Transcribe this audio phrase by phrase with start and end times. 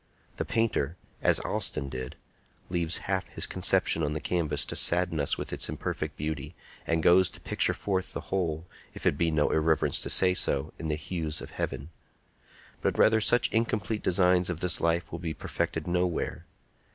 [0.37, 5.69] The painter—as Allston did—leaves half his conception on the canvas to sadden us with its
[5.69, 6.55] imperfect beauty,
[6.87, 10.73] and goes to picture forth the whole, if it be no irreverence to say so,
[10.79, 11.91] in the hues of heaven.
[12.81, 16.47] But rather such incomplete designs of this life will be perfected nowhere.